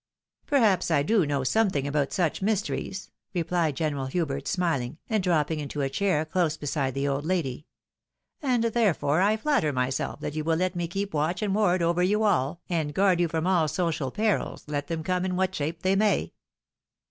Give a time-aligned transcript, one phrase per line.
[0.47, 5.81] "Perhaps I do know something about such mysteries," replied General Hubert, smihng, and dropping into
[5.81, 7.67] a chair close beside the old lady;"
[8.41, 12.01] and therefore I flatter myself that you wOl let me keep watch and ward over
[12.01, 15.83] you all, and guard you from all social perils, let them come in what shape
[15.83, 16.33] they may."